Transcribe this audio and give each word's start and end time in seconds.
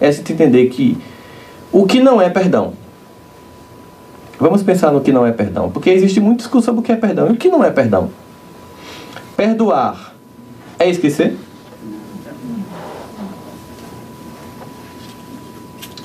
é 0.00 0.08
a 0.08 0.10
gente 0.10 0.32
entender 0.32 0.66
que 0.68 0.96
o 1.72 1.86
que 1.86 2.00
não 2.00 2.20
é 2.20 2.30
perdão. 2.30 2.74
Vamos 4.38 4.62
pensar 4.62 4.92
no 4.92 5.00
que 5.00 5.12
não 5.12 5.26
é 5.26 5.32
perdão, 5.32 5.70
porque 5.70 5.90
existe 5.90 6.20
muito 6.20 6.38
discussão 6.38 6.74
sobre 6.74 6.80
o 6.80 6.82
que 6.82 6.92
é 6.92 6.96
perdão 6.96 7.28
e 7.28 7.32
o 7.32 7.36
que 7.36 7.48
não 7.48 7.64
é 7.64 7.70
perdão. 7.70 8.10
Perdoar 9.36 10.14
é 10.78 10.88
esquecer? 10.88 11.36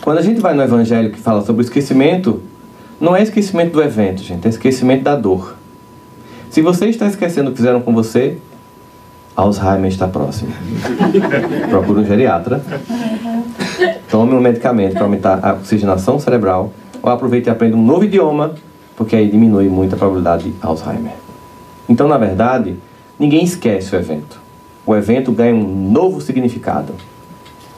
Quando 0.00 0.18
a 0.18 0.22
gente 0.22 0.40
vai 0.40 0.54
no 0.54 0.62
evangelho 0.62 1.10
que 1.10 1.18
fala 1.18 1.44
sobre 1.44 1.62
o 1.62 1.64
esquecimento, 1.64 2.40
não 3.00 3.14
é 3.14 3.22
esquecimento 3.22 3.72
do 3.72 3.82
evento, 3.82 4.22
gente, 4.22 4.46
é 4.46 4.50
esquecimento 4.50 5.02
da 5.02 5.14
dor. 5.14 5.56
Se 6.50 6.62
você 6.62 6.86
está 6.86 7.06
esquecendo 7.06 7.50
o 7.50 7.52
que 7.52 7.58
fizeram 7.58 7.80
com 7.80 7.92
você, 7.92 8.38
Alzheimer 9.36 9.90
está 9.90 10.08
próximo. 10.08 10.52
Procure 11.68 12.00
um 12.00 12.04
geriatra. 12.04 12.62
Tome 14.10 14.34
um 14.34 14.40
medicamento 14.40 14.94
para 14.94 15.04
aumentar 15.04 15.40
a 15.42 15.52
oxigenação 15.54 16.18
cerebral. 16.18 16.72
Ou 17.02 17.10
aproveite 17.10 17.48
e 17.48 17.50
aprenda 17.50 17.76
um 17.76 17.84
novo 17.84 18.04
idioma, 18.04 18.54
porque 18.96 19.16
aí 19.16 19.28
diminui 19.30 19.68
muito 19.68 19.94
a 19.94 19.98
probabilidade 19.98 20.50
de 20.50 20.54
Alzheimer. 20.60 21.14
Então, 21.88 22.06
na 22.06 22.18
verdade, 22.18 22.76
ninguém 23.18 23.42
esquece 23.42 23.94
o 23.94 23.98
evento. 23.98 24.38
O 24.84 24.94
evento 24.94 25.32
ganha 25.32 25.54
um 25.54 25.90
novo 25.90 26.20
significado 26.20 26.94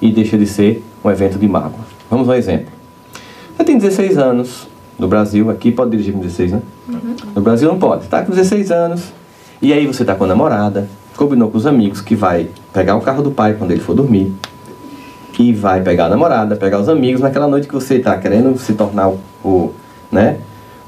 e 0.00 0.10
deixa 0.10 0.38
de 0.38 0.46
ser 0.46 0.82
um 1.04 1.10
evento 1.10 1.38
de 1.38 1.46
mágoa. 1.46 1.84
Vamos 2.10 2.26
um 2.28 2.32
exemplo. 2.34 2.72
Você 3.56 3.64
tem 3.64 3.76
16 3.76 4.16
anos 4.16 4.68
no 4.98 5.06
Brasil, 5.08 5.50
aqui 5.50 5.70
pode 5.70 5.90
dirigir 5.90 6.12
com 6.12 6.20
16, 6.20 6.52
né? 6.52 6.62
Uhum. 6.88 7.16
No 7.34 7.42
Brasil 7.42 7.68
não 7.68 7.78
pode. 7.78 8.04
Está 8.04 8.22
com 8.22 8.30
16 8.30 8.70
anos 8.70 9.12
e 9.60 9.72
aí 9.72 9.86
você 9.86 10.02
está 10.02 10.14
com 10.14 10.24
a 10.24 10.26
namorada, 10.26 10.88
combinou 11.20 11.50
com 11.50 11.58
os 11.58 11.66
amigos 11.66 12.00
que 12.00 12.16
vai 12.16 12.48
pegar 12.72 12.96
o 12.96 13.02
carro 13.02 13.22
do 13.22 13.30
pai 13.30 13.52
quando 13.52 13.72
ele 13.72 13.80
for 13.80 13.94
dormir 13.94 14.32
e 15.38 15.52
vai 15.52 15.82
pegar 15.82 16.06
a 16.06 16.08
namorada, 16.08 16.56
pegar 16.56 16.80
os 16.80 16.88
amigos 16.88 17.20
naquela 17.20 17.46
noite 17.46 17.68
que 17.68 17.74
você 17.74 17.96
está 17.96 18.16
querendo 18.16 18.58
se 18.58 18.72
tornar 18.72 19.08
o, 19.08 19.20
o, 19.44 19.70
né, 20.10 20.38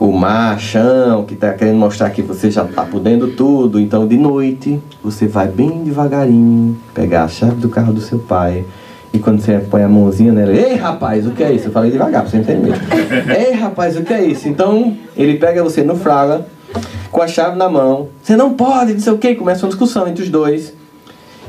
o 0.00 0.10
machão, 0.10 1.24
que 1.24 1.34
está 1.34 1.52
querendo 1.52 1.76
mostrar 1.76 2.08
que 2.10 2.22
você 2.22 2.50
já 2.50 2.64
está 2.64 2.82
podendo 2.82 3.28
tudo. 3.28 3.78
Então, 3.78 4.06
de 4.06 4.16
noite, 4.16 4.80
você 5.02 5.26
vai 5.26 5.48
bem 5.48 5.84
devagarinho 5.84 6.78
pegar 6.94 7.24
a 7.24 7.28
chave 7.28 7.56
do 7.56 7.68
carro 7.68 7.92
do 7.92 8.00
seu 8.00 8.18
pai. 8.18 8.64
E 9.12 9.18
quando 9.18 9.40
você 9.40 9.58
põe 9.58 9.82
a 9.82 9.88
mãozinha 9.88 10.32
nela, 10.32 10.52
ei 10.52 10.74
rapaz, 10.74 11.26
o 11.26 11.30
que 11.32 11.42
é 11.42 11.52
isso? 11.52 11.68
Eu 11.68 11.72
falei 11.72 11.90
devagar, 11.90 12.22
pra 12.22 12.30
você 12.30 12.38
entender. 12.38 12.74
ei 13.38 13.52
rapaz, 13.52 13.96
o 13.96 14.02
que 14.02 14.12
é 14.12 14.24
isso? 14.24 14.48
Então, 14.48 14.96
ele 15.14 15.38
pega 15.38 15.62
você 15.62 15.82
no 15.82 15.96
fraga, 15.96 16.46
com 17.10 17.22
a 17.22 17.28
chave 17.28 17.56
na 17.56 17.68
mão. 17.68 18.08
Você 18.22 18.36
não 18.36 18.54
pode, 18.54 18.94
não 18.94 19.00
sei 19.00 19.12
o 19.12 19.18
que. 19.18 19.34
Começa 19.34 19.64
uma 19.64 19.68
discussão 19.68 20.08
entre 20.08 20.22
os 20.22 20.30
dois. 20.30 20.72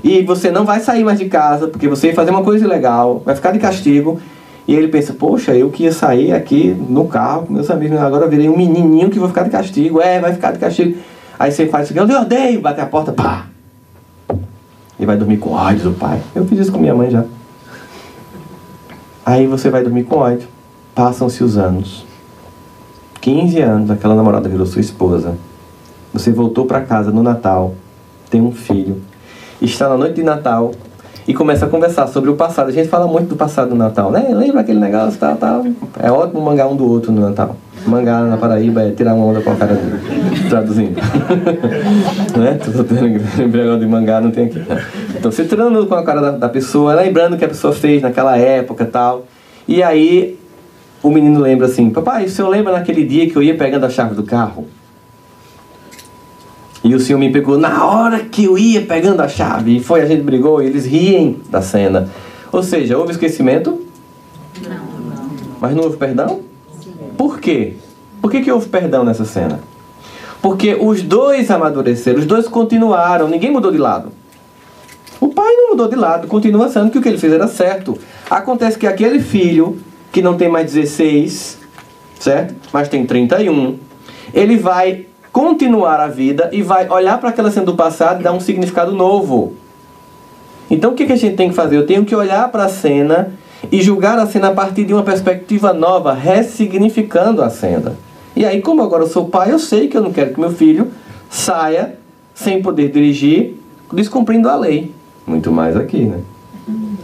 E 0.03 0.21
você 0.21 0.51
não 0.51 0.65
vai 0.65 0.81
sair 0.81 1.03
mais 1.03 1.17
de 1.17 1.25
casa, 1.25 1.67
porque 1.67 1.87
você 1.87 2.07
ia 2.07 2.13
fazer 2.13 2.31
uma 2.31 2.43
coisa 2.43 2.65
ilegal, 2.65 3.21
vai 3.25 3.35
ficar 3.35 3.51
de 3.51 3.59
castigo. 3.59 4.19
E 4.67 4.75
ele 4.75 4.87
pensa, 4.89 5.13
poxa, 5.13 5.53
eu 5.55 5.69
que 5.69 5.83
ia 5.83 5.91
sair 5.91 6.33
aqui 6.33 6.75
no 6.89 7.05
carro 7.07 7.45
com 7.45 7.53
meus 7.53 7.69
amigos, 7.69 7.97
agora 7.99 8.27
virei 8.27 8.49
um 8.49 8.57
menininho 8.57 9.09
que 9.09 9.19
vou 9.19 9.27
ficar 9.27 9.43
de 9.43 9.49
castigo. 9.49 10.01
É, 10.01 10.19
vai 10.19 10.33
ficar 10.33 10.51
de 10.51 10.59
castigo. 10.59 10.97
Aí 11.39 11.51
você 11.51 11.67
faz 11.67 11.89
isso, 11.89 11.97
eu 11.97 12.21
odeio, 12.21 12.61
bate 12.61 12.79
a 12.79 12.85
porta, 12.85 13.11
pá! 13.11 13.47
E 14.99 15.05
vai 15.05 15.17
dormir 15.17 15.37
com 15.37 15.51
ódio 15.51 15.91
do 15.91 15.97
pai. 15.97 16.21
Eu 16.35 16.45
fiz 16.45 16.59
isso 16.59 16.71
com 16.71 16.79
minha 16.79 16.95
mãe 16.95 17.09
já. 17.09 17.25
Aí 19.25 19.47
você 19.47 19.69
vai 19.69 19.83
dormir 19.83 20.03
com 20.03 20.17
ódio. 20.17 20.47
Passam-se 20.93 21.43
os 21.43 21.57
anos. 21.57 22.05
15 23.23 23.61
anos, 23.61 23.89
aquela 23.89 24.15
namorada 24.15 24.49
virou 24.49 24.65
sua 24.65 24.81
esposa. 24.81 25.35
Você 26.11 26.29
voltou 26.29 26.65
para 26.65 26.81
casa 26.81 27.09
no 27.09 27.23
Natal, 27.23 27.73
tem 28.29 28.41
um 28.41 28.51
filho, 28.51 28.97
está 29.61 29.87
na 29.87 29.95
noite 29.95 30.15
de 30.15 30.23
Natal 30.23 30.71
e 31.25 31.33
começa 31.33 31.65
a 31.65 31.69
conversar 31.69 32.07
sobre 32.07 32.29
o 32.29 32.35
passado. 32.35 32.67
A 32.67 32.73
gente 32.73 32.89
fala 32.89 33.07
muito 33.07 33.29
do 33.29 33.37
passado 33.37 33.69
no 33.69 33.77
Natal, 33.77 34.11
né? 34.11 34.27
Lembra 34.33 34.59
aquele 34.59 34.77
negócio, 34.77 35.17
tal, 35.17 35.37
tal. 35.37 35.65
É 36.01 36.11
ótimo 36.11 36.41
mangar 36.41 36.67
um 36.67 36.75
do 36.75 36.85
outro 36.85 37.13
no 37.13 37.21
Natal. 37.21 37.55
Mangar 37.87 38.25
na 38.25 38.35
Paraíba 38.35 38.83
é 38.83 38.91
tirar 38.91 39.13
uma 39.13 39.25
onda 39.25 39.39
com 39.39 39.51
a 39.51 39.55
cara 39.55 39.73
dele, 39.73 40.01
traduzindo. 40.49 40.99
né? 42.37 42.59
Tô 42.61 42.83
tendo 42.83 43.79
de 43.79 43.87
mangar, 43.87 44.21
não 44.21 44.31
tem 44.31 44.47
aqui. 44.47 44.61
Então, 45.15 45.31
você 45.31 45.45
tirando 45.45 45.87
com 45.87 45.95
a 45.95 46.03
cara 46.03 46.19
da, 46.19 46.31
da 46.31 46.49
pessoa, 46.49 46.93
lembrando 46.93 47.35
o 47.35 47.37
que 47.37 47.45
a 47.45 47.49
pessoa 47.49 47.71
fez 47.71 48.01
naquela 48.01 48.37
época 48.37 48.83
tal. 48.83 49.25
E 49.65 49.81
aí, 49.81 50.37
o 51.03 51.11
menino 51.11 51.39
lembra 51.41 51.67
assim: 51.67 51.89
Papai, 51.89 52.25
o 52.25 52.29
senhor 52.29 52.47
lembra 52.47 52.71
naquele 52.71 53.05
dia 53.05 53.29
que 53.29 53.35
eu 53.35 53.43
ia 53.43 53.55
pegando 53.55 53.85
a 53.85 53.89
chave 53.89 54.15
do 54.15 54.23
carro? 54.23 54.65
E 56.83 56.95
o 56.95 56.99
senhor 56.99 57.19
me 57.19 57.31
pegou 57.31 57.57
na 57.57 57.85
hora 57.85 58.19
que 58.19 58.45
eu 58.45 58.57
ia 58.57 58.81
pegando 58.81 59.21
a 59.21 59.27
chave. 59.27 59.77
E 59.77 59.79
foi, 59.79 60.01
a 60.01 60.05
gente 60.05 60.21
brigou 60.21 60.61
e 60.61 60.65
eles 60.65 60.85
riem 60.85 61.39
da 61.49 61.61
cena. 61.61 62.09
Ou 62.51 62.61
seja, 62.61 62.97
houve 62.97 63.11
esquecimento? 63.11 63.81
Não, 64.61 64.71
não. 64.71 65.29
Mas 65.61 65.75
não 65.75 65.83
houve 65.83 65.97
perdão? 65.97 66.41
Sim. 66.81 66.93
Por 67.17 67.39
quê? 67.39 67.75
Por 68.21 68.29
que, 68.29 68.41
que 68.41 68.51
houve 68.51 68.67
perdão 68.67 69.03
nessa 69.03 69.23
cena? 69.23 69.59
Porque 70.41 70.75
os 70.75 71.01
dois 71.01 71.49
amadureceram, 71.49 72.19
os 72.19 72.25
dois 72.25 72.49
continuaram, 72.49 73.29
ninguém 73.29 73.49
mudou 73.49 73.71
de 73.71 73.77
lado. 73.77 74.11
O 75.21 75.29
pai 75.29 75.55
não 75.55 75.69
mudou 75.69 75.87
de 75.87 75.95
lado, 75.95 76.27
continua 76.27 76.67
sendo 76.67 76.91
que 76.91 76.97
o 76.97 77.01
que 77.01 77.07
ele 77.07 77.17
fez 77.17 77.31
era 77.31 77.47
certo. 77.47 77.97
Acontece 78.29 78.77
que 78.77 78.85
aquele 78.85 79.21
filho, 79.21 79.77
que 80.13 80.21
não 80.21 80.37
tem 80.37 80.47
mais 80.47 80.71
16, 80.71 81.57
certo? 82.19 82.53
Mas 82.71 82.87
tem 82.87 83.03
31, 83.03 83.79
ele 84.31 84.55
vai 84.57 85.07
continuar 85.31 85.99
a 85.99 86.07
vida 86.07 86.49
e 86.53 86.61
vai 86.61 86.87
olhar 86.87 87.19
para 87.19 87.29
aquela 87.29 87.49
cena 87.49 87.65
do 87.65 87.75
passado 87.75 88.21
e 88.21 88.23
dar 88.23 88.31
um 88.31 88.39
significado 88.39 88.91
novo. 88.91 89.55
Então 90.69 90.91
o 90.91 90.95
que, 90.95 91.11
a 91.11 91.15
gente 91.15 91.35
tem 91.35 91.49
que 91.49 91.55
fazer? 91.55 91.75
Eu 91.75 91.87
tenho 91.87 92.05
que 92.05 92.15
olhar 92.15 92.47
para 92.49 92.65
a 92.65 92.69
cena 92.69 93.33
e 93.71 93.81
julgar 93.81 94.19
a 94.19 94.27
cena 94.27 94.49
a 94.49 94.53
partir 94.53 94.83
de 94.83 94.93
uma 94.93 95.01
perspectiva 95.01 95.73
nova, 95.73 96.13
ressignificando 96.13 97.41
a 97.41 97.49
cena. 97.49 97.95
E 98.35 98.45
aí, 98.45 98.61
como 98.61 98.83
agora 98.83 99.03
eu 99.03 99.07
sou 99.07 99.25
pai, 99.25 99.51
eu 99.51 99.59
sei 99.59 99.87
que 99.87 99.97
eu 99.97 100.01
não 100.01 100.13
quero 100.13 100.31
que 100.31 100.39
meu 100.39 100.51
filho 100.51 100.91
saia 101.27 101.97
sem 102.35 102.61
poder 102.61 102.91
dirigir, 102.91 103.59
descumprindo 103.91 104.47
a 104.47 104.55
lei. 104.55 104.91
Muito 105.25 105.51
mais 105.51 105.75
aqui, 105.75 106.05
né? 106.05 106.19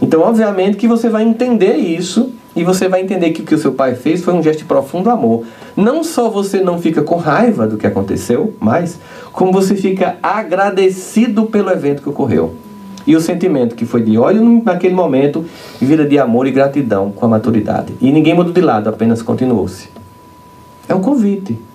Então, 0.00 0.22
obviamente 0.22 0.76
que 0.76 0.86
você 0.86 1.08
vai 1.08 1.24
entender 1.24 1.76
isso 1.76 2.34
e 2.54 2.64
você 2.64 2.88
vai 2.88 3.00
entender 3.00 3.30
que 3.30 3.42
o 3.42 3.44
que 3.44 3.54
o 3.54 3.58
seu 3.58 3.72
pai 3.72 3.94
fez 3.94 4.24
foi 4.24 4.34
um 4.34 4.42
gesto 4.42 4.60
de 4.60 4.64
profundo 4.64 5.08
amor. 5.08 5.44
Não 5.76 6.02
só 6.02 6.28
você 6.28 6.60
não 6.60 6.80
fica 6.80 7.02
com 7.02 7.16
raiva 7.16 7.66
do 7.66 7.76
que 7.76 7.86
aconteceu, 7.86 8.54
mas 8.58 8.98
como 9.32 9.52
você 9.52 9.74
fica 9.74 10.16
agradecido 10.22 11.44
pelo 11.46 11.70
evento 11.70 12.02
que 12.02 12.08
ocorreu. 12.08 12.54
E 13.06 13.16
o 13.16 13.20
sentimento 13.20 13.74
que 13.74 13.86
foi 13.86 14.02
de 14.02 14.18
ódio 14.18 14.62
naquele 14.64 14.94
momento 14.94 15.44
vira 15.80 16.04
de 16.04 16.18
amor 16.18 16.46
e 16.46 16.50
gratidão 16.50 17.10
com 17.10 17.24
a 17.24 17.28
maturidade. 17.28 17.94
E 18.00 18.12
ninguém 18.12 18.34
mudou 18.34 18.52
de 18.52 18.60
lado, 18.60 18.88
apenas 18.88 19.22
continuou-se. 19.22 19.88
É 20.88 20.94
um 20.94 21.00
convite. 21.00 21.69